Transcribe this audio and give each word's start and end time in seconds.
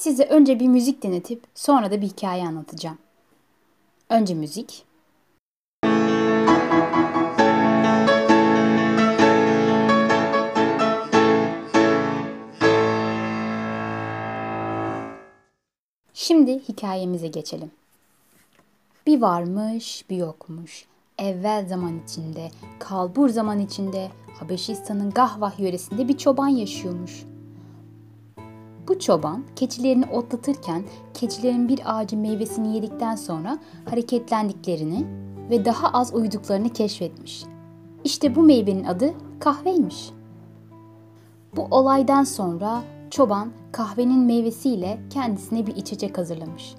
Size 0.00 0.24
önce 0.24 0.60
bir 0.60 0.68
müzik 0.68 1.02
dinletip 1.02 1.42
sonra 1.54 1.90
da 1.90 2.00
bir 2.00 2.06
hikaye 2.06 2.46
anlatacağım. 2.46 2.98
Önce 4.08 4.34
müzik. 4.34 4.84
Şimdi 16.14 16.58
hikayemize 16.68 17.28
geçelim. 17.28 17.70
Bir 19.06 19.20
varmış, 19.20 20.04
bir 20.10 20.16
yokmuş. 20.16 20.84
Evvel 21.18 21.68
zaman 21.68 22.00
içinde, 22.04 22.50
kalbur 22.78 23.28
zaman 23.28 23.58
içinde, 23.58 24.10
Habeşistan'ın 24.38 25.10
Gahvah 25.10 25.60
yöresinde 25.60 26.08
bir 26.08 26.18
çoban 26.18 26.48
yaşıyormuş. 26.48 27.24
Bu 28.90 28.98
çoban 28.98 29.44
keçilerini 29.56 30.04
otlatırken 30.06 30.82
keçilerin 31.14 31.68
bir 31.68 31.80
ağacın 31.84 32.20
meyvesini 32.20 32.74
yedikten 32.74 33.16
sonra 33.16 33.58
hareketlendiklerini 33.90 35.06
ve 35.50 35.64
daha 35.64 35.88
az 35.88 36.14
uyuduklarını 36.14 36.68
keşfetmiş. 36.68 37.44
İşte 38.04 38.34
bu 38.34 38.42
meyvenin 38.42 38.84
adı 38.84 39.14
kahveymiş. 39.40 40.10
Bu 41.56 41.66
olaydan 41.70 42.24
sonra 42.24 42.82
çoban 43.10 43.50
kahvenin 43.72 44.18
meyvesiyle 44.18 45.00
kendisine 45.10 45.66
bir 45.66 45.76
içecek 45.76 46.18
hazırlamış. 46.18 46.74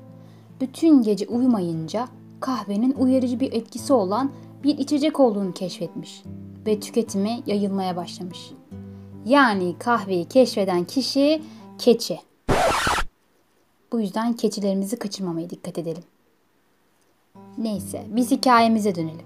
Bütün 0.61 1.01
gece 1.01 1.27
uyumayınca 1.27 2.07
kahvenin 2.39 2.93
uyarıcı 2.93 3.39
bir 3.39 3.53
etkisi 3.53 3.93
olan 3.93 4.31
bir 4.63 4.77
içecek 4.77 5.19
olduğunu 5.19 5.53
keşfetmiş 5.53 6.23
ve 6.65 6.79
tüketime 6.79 7.39
yayılmaya 7.45 7.95
başlamış. 7.95 8.51
Yani 9.25 9.75
kahveyi 9.79 10.25
keşfeden 10.25 10.83
kişi 10.83 11.41
keçi. 11.81 12.19
Bu 13.91 13.99
yüzden 13.99 14.33
keçilerimizi 14.33 14.99
kaçırmamaya 14.99 15.49
dikkat 15.49 15.77
edelim. 15.77 16.03
Neyse 17.57 18.05
biz 18.09 18.31
hikayemize 18.31 18.95
dönelim. 18.95 19.25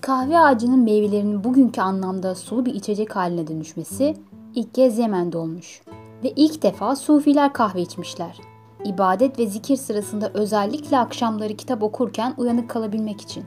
Kahve 0.00 0.38
ağacının 0.38 0.78
meyvelerinin 0.78 1.44
bugünkü 1.44 1.80
anlamda 1.80 2.34
sulu 2.34 2.66
bir 2.66 2.74
içecek 2.74 3.16
haline 3.16 3.46
dönüşmesi 3.46 4.16
ilk 4.54 4.74
kez 4.74 4.98
Yemen'de 4.98 5.38
olmuş. 5.38 5.82
Ve 6.24 6.32
ilk 6.36 6.62
defa 6.62 6.96
Sufiler 6.96 7.52
kahve 7.52 7.82
içmişler. 7.82 8.40
İbadet 8.84 9.38
ve 9.38 9.46
zikir 9.46 9.76
sırasında 9.76 10.30
özellikle 10.34 10.98
akşamları 10.98 11.56
kitap 11.56 11.82
okurken 11.82 12.34
uyanık 12.38 12.70
kalabilmek 12.70 13.20
için. 13.20 13.44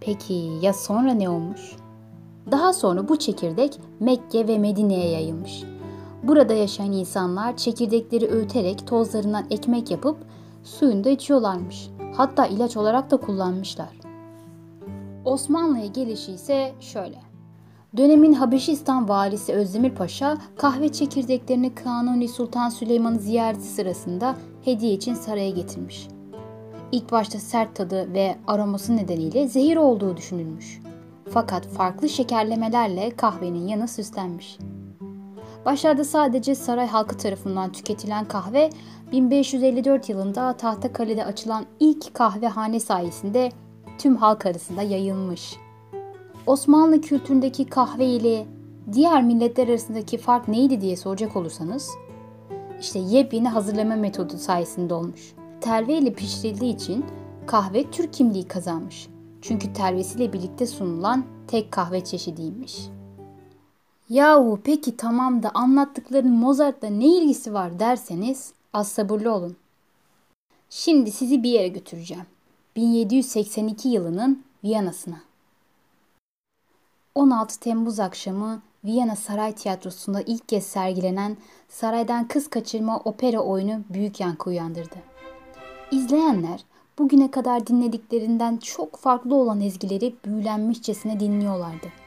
Peki 0.00 0.34
ya 0.62 0.72
sonra 0.72 1.14
ne 1.14 1.28
olmuş? 1.28 1.76
Daha 2.50 2.72
sonra 2.72 3.08
bu 3.08 3.18
çekirdek 3.18 3.80
Mekke 4.00 4.48
ve 4.48 4.58
Medine'ye 4.58 5.10
yayılmış. 5.10 5.73
Burada 6.28 6.54
yaşayan 6.54 6.92
insanlar 6.92 7.56
çekirdekleri 7.56 8.28
öğüterek 8.28 8.86
tozlarından 8.86 9.44
ekmek 9.50 9.90
yapıp 9.90 10.16
suyunu 10.62 11.04
da 11.04 11.10
içiyorlarmış. 11.10 11.90
Hatta 12.16 12.46
ilaç 12.46 12.76
olarak 12.76 13.10
da 13.10 13.16
kullanmışlar. 13.16 14.00
Osmanlı'ya 15.24 15.86
gelişi 15.86 16.32
ise 16.32 16.72
şöyle. 16.80 17.18
Dönemin 17.96 18.32
Habeşistan 18.32 19.08
valisi 19.08 19.52
Özdemir 19.52 19.90
Paşa 19.90 20.36
kahve 20.56 20.92
çekirdeklerini 20.92 21.74
Kanuni 21.74 22.28
Sultan 22.28 22.68
Süleyman'ın 22.68 23.18
ziyareti 23.18 23.66
sırasında 23.66 24.36
hediye 24.64 24.92
için 24.92 25.14
saraya 25.14 25.50
getirmiş. 25.50 26.08
İlk 26.92 27.12
başta 27.12 27.38
sert 27.38 27.76
tadı 27.76 28.14
ve 28.14 28.36
aroması 28.46 28.96
nedeniyle 28.96 29.48
zehir 29.48 29.76
olduğu 29.76 30.16
düşünülmüş. 30.16 30.80
Fakat 31.30 31.66
farklı 31.66 32.08
şekerlemelerle 32.08 33.10
kahvenin 33.10 33.66
yanı 33.66 33.88
süslenmiş. 33.88 34.58
Başlarda 35.64 36.04
sadece 36.04 36.54
saray 36.54 36.86
halkı 36.86 37.16
tarafından 37.16 37.72
tüketilen 37.72 38.24
kahve 38.24 38.70
1554 39.12 40.08
yılında 40.08 40.52
Tahtakale'de 40.52 41.24
açılan 41.24 41.66
ilk 41.80 42.14
kahvehane 42.14 42.80
sayesinde 42.80 43.52
tüm 43.98 44.16
halk 44.16 44.46
arasında 44.46 44.82
yayılmış. 44.82 45.56
Osmanlı 46.46 47.00
kültüründeki 47.00 47.66
kahve 47.66 48.06
ile 48.06 48.46
diğer 48.92 49.22
milletler 49.22 49.68
arasındaki 49.68 50.18
fark 50.18 50.48
neydi 50.48 50.80
diye 50.80 50.96
soracak 50.96 51.36
olursanız, 51.36 51.90
işte 52.80 52.98
yepyeni 52.98 53.48
hazırlama 53.48 53.96
metodu 53.96 54.38
sayesinde 54.38 54.94
olmuş. 54.94 55.34
Telve 55.60 55.98
ile 55.98 56.12
pişirildiği 56.12 56.74
için 56.74 57.04
kahve 57.46 57.90
Türk 57.90 58.12
kimliği 58.12 58.48
kazanmış. 58.48 59.08
Çünkü 59.42 59.72
telvesiyle 59.72 60.32
birlikte 60.32 60.66
sunulan 60.66 61.24
tek 61.46 61.72
kahve 61.72 62.04
çeşidiymiş. 62.04 62.88
Yahu 64.08 64.60
peki 64.64 64.96
tamam 64.96 65.42
da 65.42 65.50
anlattıkların 65.54 66.32
Mozart'la 66.32 66.88
ne 66.88 67.06
ilgisi 67.06 67.54
var 67.54 67.78
derseniz 67.78 68.52
az 68.72 68.88
sabırlı 68.88 69.32
olun. 69.32 69.56
Şimdi 70.70 71.10
sizi 71.10 71.42
bir 71.42 71.50
yere 71.50 71.68
götüreceğim. 71.68 72.26
1782 72.76 73.88
yılının 73.88 74.44
Viyana'sına. 74.64 75.20
16 77.14 77.60
Temmuz 77.60 78.00
akşamı 78.00 78.62
Viyana 78.84 79.16
Saray 79.16 79.52
Tiyatrosu'nda 79.52 80.20
ilk 80.20 80.48
kez 80.48 80.66
sergilenen 80.66 81.36
Saraydan 81.68 82.28
Kız 82.28 82.50
Kaçırma 82.50 82.98
opera 82.98 83.40
oyunu 83.40 83.80
büyük 83.90 84.20
yankı 84.20 84.50
uyandırdı. 84.50 84.96
İzleyenler 85.90 86.64
bugüne 86.98 87.30
kadar 87.30 87.66
dinlediklerinden 87.66 88.56
çok 88.56 88.96
farklı 88.96 89.34
olan 89.34 89.60
ezgileri 89.60 90.14
büyülenmişçesine 90.24 91.20
dinliyorlardı. 91.20 92.03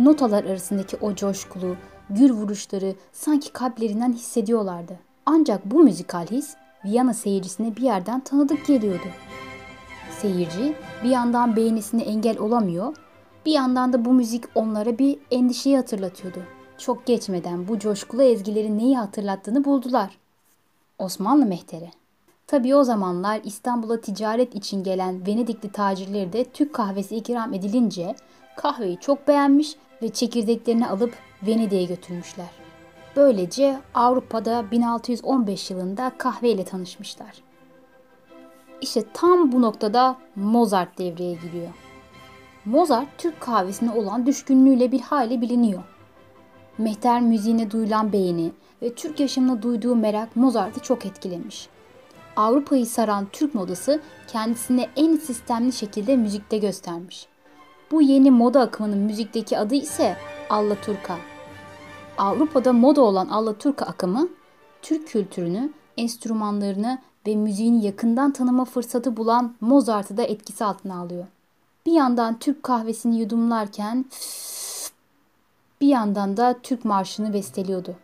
Notalar 0.00 0.44
arasındaki 0.44 0.96
o 0.96 1.14
coşkulu, 1.14 1.76
gür 2.10 2.30
vuruşları 2.30 2.94
sanki 3.12 3.52
kalplerinden 3.52 4.12
hissediyorlardı. 4.12 4.98
Ancak 5.26 5.64
bu 5.64 5.82
müzikal 5.82 6.26
his 6.26 6.54
Viyana 6.84 7.14
seyircisine 7.14 7.76
bir 7.76 7.82
yerden 7.82 8.20
tanıdık 8.20 8.66
geliyordu. 8.66 9.06
Seyirci 10.20 10.74
bir 11.04 11.08
yandan 11.08 11.56
beğenisine 11.56 12.02
engel 12.02 12.38
olamıyor, 12.38 12.96
bir 13.46 13.52
yandan 13.52 13.92
da 13.92 14.04
bu 14.04 14.12
müzik 14.12 14.44
onlara 14.54 14.98
bir 14.98 15.18
endişeyi 15.30 15.76
hatırlatıyordu. 15.76 16.42
Çok 16.78 17.06
geçmeden 17.06 17.68
bu 17.68 17.78
coşkulu 17.78 18.22
ezgilerin 18.22 18.78
neyi 18.78 18.98
hatırlattığını 18.98 19.64
buldular. 19.64 20.18
Osmanlı 20.98 21.46
mehteri. 21.46 21.90
Tabii 22.50 22.74
o 22.74 22.84
zamanlar 22.84 23.40
İstanbul'a 23.44 24.00
ticaret 24.00 24.54
için 24.54 24.82
gelen 24.84 25.26
Venedikli 25.26 25.72
tacirleri 25.72 26.32
de 26.32 26.44
Türk 26.44 26.74
kahvesi 26.74 27.16
ikram 27.16 27.54
edilince 27.54 28.14
kahveyi 28.56 28.98
çok 29.00 29.28
beğenmiş 29.28 29.76
ve 30.02 30.08
çekirdeklerini 30.08 30.86
alıp 30.88 31.14
Venedik'e 31.42 31.84
götürmüşler. 31.84 32.50
Böylece 33.16 33.80
Avrupa'da 33.94 34.70
1615 34.70 35.70
yılında 35.70 36.12
kahve 36.18 36.50
ile 36.50 36.64
tanışmışlar. 36.64 37.42
İşte 38.80 39.04
tam 39.14 39.52
bu 39.52 39.62
noktada 39.62 40.16
Mozart 40.36 40.98
devreye 40.98 41.34
giriyor. 41.34 41.72
Mozart 42.64 43.08
Türk 43.18 43.40
kahvesine 43.40 43.90
olan 43.90 44.26
düşkünlüğüyle 44.26 44.92
bir 44.92 45.00
hali 45.00 45.40
biliniyor. 45.40 45.82
Mehter 46.78 47.20
müziğine 47.20 47.70
duyulan 47.70 48.12
beğeni 48.12 48.52
ve 48.82 48.94
Türk 48.94 49.20
yaşamına 49.20 49.62
duyduğu 49.62 49.96
merak 49.96 50.36
Mozart'ı 50.36 50.80
çok 50.80 51.06
etkilemiş. 51.06 51.68
Avrupa'yı 52.36 52.86
saran 52.86 53.26
Türk 53.32 53.54
modası 53.54 54.00
kendisine 54.28 54.88
en 54.96 55.16
sistemli 55.16 55.72
şekilde 55.72 56.16
müzikte 56.16 56.58
göstermiş. 56.58 57.26
Bu 57.90 58.02
yeni 58.02 58.30
moda 58.30 58.60
akımının 58.60 58.98
müzikteki 58.98 59.58
adı 59.58 59.74
ise 59.74 60.16
Allaturka. 60.50 61.16
Avrupa'da 62.18 62.72
moda 62.72 63.02
olan 63.02 63.28
Allaturka 63.28 63.86
akımı 63.86 64.28
Türk 64.82 65.08
kültürünü, 65.08 65.70
enstrümanlarını 65.96 66.98
ve 67.26 67.36
müziğini 67.36 67.84
yakından 67.84 68.32
tanıma 68.32 68.64
fırsatı 68.64 69.16
bulan 69.16 69.54
Mozart'ı 69.60 70.16
da 70.16 70.22
etkisi 70.22 70.64
altına 70.64 71.00
alıyor. 71.00 71.26
Bir 71.86 71.92
yandan 71.92 72.38
Türk 72.38 72.62
kahvesini 72.62 73.20
yudumlarken 73.20 74.04
bir 75.80 75.88
yandan 75.88 76.36
da 76.36 76.56
Türk 76.62 76.84
marşını 76.84 77.32
besteliyordu. 77.32 77.96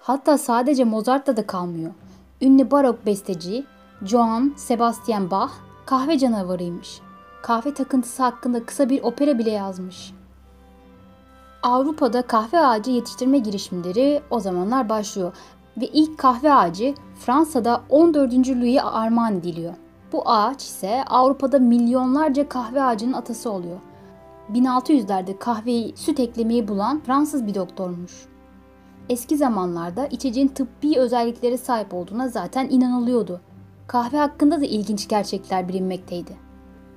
Hatta 0.00 0.38
sadece 0.38 0.84
Mozart'ta 0.84 1.36
da 1.36 1.46
kalmıyor. 1.46 1.92
Ünlü 2.42 2.70
barok 2.70 3.06
besteci 3.06 3.64
Johann 4.04 4.54
Sebastian 4.56 5.30
Bach 5.30 5.50
kahve 5.86 6.18
canavarıymış. 6.18 7.00
Kahve 7.42 7.74
takıntısı 7.74 8.22
hakkında 8.22 8.66
kısa 8.66 8.88
bir 8.88 9.02
opera 9.02 9.38
bile 9.38 9.50
yazmış. 9.50 10.12
Avrupa'da 11.62 12.22
kahve 12.22 12.58
ağacı 12.58 12.90
yetiştirme 12.90 13.38
girişimleri 13.38 14.22
o 14.30 14.40
zamanlar 14.40 14.88
başlıyor 14.88 15.32
ve 15.76 15.86
ilk 15.86 16.18
kahve 16.18 16.54
ağacı 16.54 16.94
Fransa'da 17.14 17.82
14. 17.88 18.32
Louis'e 18.32 18.82
armağan 18.82 19.36
ediliyor. 19.36 19.74
Bu 20.12 20.28
ağaç 20.30 20.62
ise 20.62 21.04
Avrupa'da 21.06 21.58
milyonlarca 21.58 22.48
kahve 22.48 22.82
ağacının 22.82 23.12
atası 23.12 23.50
oluyor. 23.50 23.78
1600'lerde 24.52 25.38
kahveyi 25.38 25.96
süt 25.96 26.20
eklemeyi 26.20 26.68
bulan 26.68 27.00
Fransız 27.00 27.46
bir 27.46 27.54
doktormuş. 27.54 28.31
Eski 29.08 29.36
zamanlarda 29.36 30.06
içeceğin 30.06 30.48
tıbbi 30.48 30.98
özelliklere 30.98 31.58
sahip 31.58 31.94
olduğuna 31.94 32.28
zaten 32.28 32.68
inanılıyordu. 32.70 33.40
Kahve 33.86 34.16
hakkında 34.16 34.60
da 34.60 34.64
ilginç 34.64 35.08
gerçekler 35.08 35.68
bilinmekteydi. 35.68 36.36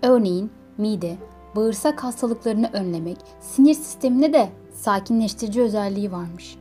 Örneğin 0.01 0.51
mide, 0.77 1.17
bağırsak 1.55 2.03
hastalıklarını 2.03 2.69
önlemek, 2.73 3.17
sinir 3.39 3.73
sistemine 3.73 4.33
de 4.33 4.49
sakinleştirici 4.73 5.61
özelliği 5.61 6.11
varmış. 6.11 6.57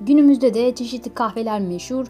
Günümüzde 0.00 0.54
de 0.54 0.74
çeşitli 0.74 1.14
kahveler 1.14 1.60
meşhur. 1.60 2.06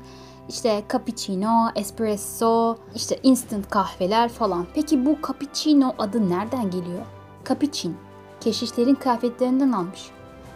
İşte 0.48 0.82
cappuccino, 0.92 1.68
espresso, 1.74 2.76
işte 2.94 3.18
instant 3.22 3.70
kahveler 3.70 4.28
falan. 4.28 4.66
Peki 4.74 5.06
bu 5.06 5.16
cappuccino 5.26 5.94
adı 5.98 6.30
nereden 6.30 6.70
geliyor? 6.70 7.06
Cappuccin, 7.48 7.96
keşişlerin 8.40 8.94
kıyafetlerinden 8.94 9.72
almış. 9.72 10.10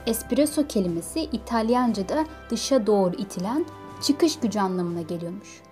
Espresso 0.06 0.66
kelimesi 0.66 1.20
İtalyanca'da 1.20 2.24
dışa 2.50 2.86
doğru 2.86 3.16
itilen 3.16 3.66
çıkış 4.02 4.38
gücü 4.38 4.58
anlamına 4.58 5.02
geliyormuş. 5.02 5.62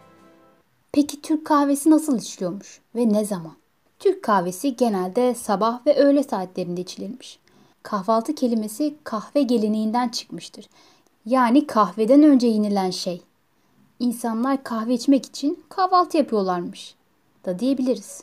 Peki 0.92 1.22
Türk 1.22 1.46
kahvesi 1.46 1.90
nasıl 1.90 2.19
içiliyormuş 2.19 2.80
ve 2.94 3.08
ne 3.08 3.25
zaman? 3.25 3.52
Türk 3.98 4.22
kahvesi 4.22 4.76
genelde 4.76 5.34
sabah 5.34 5.86
ve 5.86 5.96
öğle 5.96 6.22
saatlerinde 6.22 6.80
içilirmiş. 6.80 7.38
Kahvaltı 7.82 8.34
kelimesi 8.34 8.94
kahve 9.04 9.42
geleneğinden 9.42 10.08
çıkmıştır. 10.08 10.69
Yani 11.26 11.66
kahveden 11.66 12.22
önce 12.22 12.46
yenilen 12.46 12.90
şey. 12.90 13.22
İnsanlar 14.00 14.64
kahve 14.64 14.94
içmek 14.94 15.26
için 15.26 15.64
kahvaltı 15.69 16.16
yapıyorlarmış 16.16 16.94
da 17.44 17.58
diyebiliriz. 17.58 18.22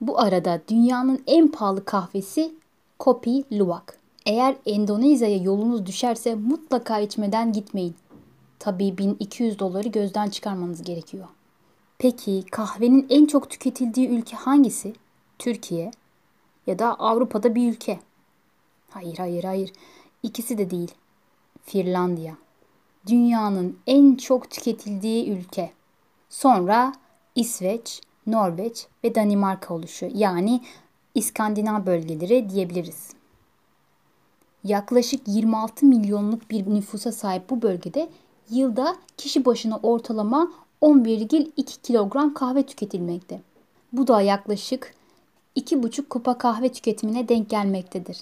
Bu 0.00 0.20
arada 0.20 0.60
dünyanın 0.68 1.22
en 1.26 1.48
pahalı 1.48 1.84
kahvesi 1.84 2.54
Kopi 2.98 3.44
Luwak. 3.52 4.03
Eğer 4.26 4.56
Endonezya'ya 4.66 5.36
yolunuz 5.36 5.86
düşerse 5.86 6.34
mutlaka 6.34 6.98
içmeden 6.98 7.52
gitmeyin. 7.52 7.94
Tabii 8.58 8.98
1200 8.98 9.58
doları 9.58 9.88
gözden 9.88 10.30
çıkarmanız 10.30 10.82
gerekiyor. 10.82 11.28
Peki 11.98 12.44
kahvenin 12.50 13.06
en 13.10 13.26
çok 13.26 13.50
tüketildiği 13.50 14.08
ülke 14.08 14.36
hangisi? 14.36 14.92
Türkiye 15.38 15.90
ya 16.66 16.78
da 16.78 16.94
Avrupa'da 16.94 17.54
bir 17.54 17.72
ülke. 17.72 18.00
Hayır 18.90 19.18
hayır 19.18 19.44
hayır. 19.44 19.72
İkisi 20.22 20.58
de 20.58 20.70
değil. 20.70 20.94
Finlandiya. 21.64 22.36
Dünyanın 23.06 23.78
en 23.86 24.14
çok 24.14 24.50
tüketildiği 24.50 25.30
ülke. 25.30 25.72
Sonra 26.28 26.92
İsveç, 27.34 28.00
Norveç 28.26 28.86
ve 29.04 29.14
Danimarka 29.14 29.74
oluşuyor. 29.74 30.12
Yani 30.14 30.60
İskandinav 31.14 31.86
bölgeleri 31.86 32.50
diyebiliriz. 32.50 33.10
Yaklaşık 34.64 35.20
26 35.26 35.86
milyonluk 35.86 36.50
bir 36.50 36.66
nüfusa 36.66 37.12
sahip 37.12 37.50
bu 37.50 37.62
bölgede 37.62 38.08
yılda 38.50 38.96
kişi 39.16 39.44
başına 39.44 39.80
ortalama 39.82 40.52
11,2 40.82 41.82
kilogram 41.82 42.34
kahve 42.34 42.66
tüketilmekte. 42.66 43.40
Bu 43.92 44.06
da 44.06 44.20
yaklaşık 44.20 44.94
2,5 45.56 46.08
kupa 46.08 46.38
kahve 46.38 46.68
tüketimine 46.68 47.28
denk 47.28 47.50
gelmektedir. 47.50 48.18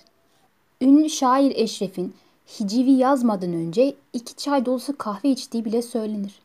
Ünlü 0.81 1.11
şair 1.11 1.53
Eşref'in 1.57 2.15
hicivi 2.61 2.91
yazmadan 2.91 3.53
önce 3.53 3.95
iki 4.13 4.37
çay 4.37 4.67
dolusu 4.67 4.99
kahve 4.99 5.29
içtiği 5.29 5.65
bile 5.65 5.83
söylenir. 5.83 6.43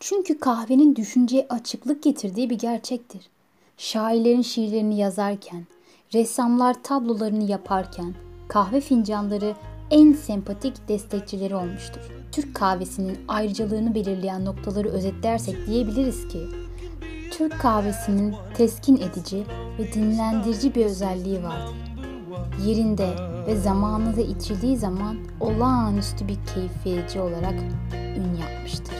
Çünkü 0.00 0.38
kahvenin 0.38 0.96
düşünceye 0.96 1.46
açıklık 1.48 2.02
getirdiği 2.02 2.50
bir 2.50 2.58
gerçektir. 2.58 3.28
Şairlerin 3.76 4.42
şiirlerini 4.42 4.98
yazarken, 4.98 5.66
ressamlar 6.14 6.82
tablolarını 6.82 7.44
yaparken 7.50 8.14
kahve 8.50 8.80
fincanları 8.80 9.54
en 9.90 10.12
sempatik 10.12 10.88
destekçileri 10.88 11.54
olmuştur. 11.54 12.00
Türk 12.32 12.54
kahvesinin 12.54 13.18
ayrıcalığını 13.28 13.94
belirleyen 13.94 14.44
noktaları 14.44 14.88
özetlersek 14.88 15.66
diyebiliriz 15.66 16.28
ki 16.28 16.38
Türk 17.32 17.60
kahvesinin 17.60 18.34
teskin 18.54 18.96
edici 18.96 19.44
ve 19.78 19.92
dinlendirici 19.92 20.74
bir 20.74 20.84
özelliği 20.84 21.42
vardır. 21.42 21.76
Yerinde 22.64 23.08
ve 23.46 23.56
zamanında 23.56 24.20
içildiği 24.20 24.76
zaman 24.76 25.16
olağanüstü 25.40 26.28
bir 26.28 26.38
keyif 26.54 26.86
verici 26.86 27.20
olarak 27.20 27.54
ün 27.94 28.34
yapmıştır. 28.40 28.99